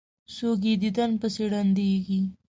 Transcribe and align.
څوک 0.35 0.59
یې 0.69 0.73
دیدن 0.83 1.11
پسې 1.21 1.43
ړندیږي. 1.51 2.21